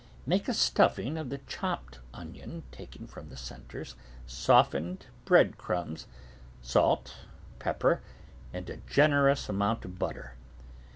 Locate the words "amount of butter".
9.47-10.33